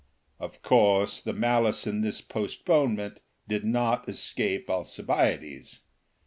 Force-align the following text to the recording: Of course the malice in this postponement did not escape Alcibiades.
Of 0.39 0.63
course 0.63 1.21
the 1.21 1.31
malice 1.31 1.85
in 1.85 2.01
this 2.01 2.21
postponement 2.21 3.19
did 3.47 3.63
not 3.63 4.09
escape 4.09 4.67
Alcibiades. 4.67 5.81